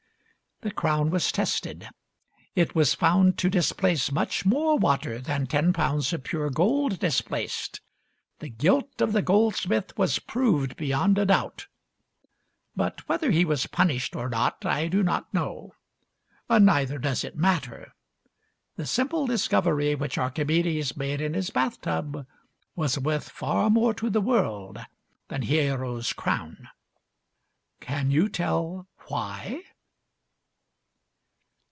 The 0.63 0.69
crown 0.69 1.09
was 1.09 1.31
tested. 1.31 1.87
It 2.53 2.75
was 2.75 2.93
found 2.93 3.35
to 3.39 3.49
displace 3.49 4.11
much 4.11 4.45
more 4.45 4.77
water 4.77 5.19
than 5.19 5.47
ten 5.47 5.73
pounds 5.73 6.13
of 6.13 6.21
pure 6.23 6.51
gold 6.51 6.99
dis 6.99 7.19
placed. 7.21 7.81
The 8.37 8.49
guilt 8.49 9.01
of 9.01 9.11
the 9.11 9.23
goldsmith 9.23 9.97
was 9.97 10.19
proved 10.19 10.75
beyond 10.77 11.17
a 11.17 11.25
doubt. 11.25 11.65
But 12.75 13.09
whether 13.09 13.31
he 13.31 13.43
was 13.43 13.65
punished 13.65 14.15
or 14.15 14.29
not, 14.29 14.63
I 14.63 14.87
do 14.87 15.01
not 15.01 15.33
know, 15.33 15.73
neither 16.47 16.99
does 16.99 17.23
it 17.23 17.35
matter. 17.35 17.95
The 18.75 18.85
simple 18.85 19.25
discovery 19.25 19.95
which 19.95 20.19
Archimedes 20.19 20.95
made 20.95 21.21
in 21.21 21.33
his 21.33 21.49
bath 21.49 21.81
tub 21.81 22.27
was 22.75 22.99
worth 22.99 23.29
far 23.29 23.71
more 23.71 23.95
to 23.95 24.11
the 24.11 24.21
world 24.21 24.77
than 25.27 25.41
Hiero's 25.41 26.13
crown. 26.13 26.69
Can 27.79 28.11
you 28.11 28.29
tell 28.29 28.87
why 29.07 29.63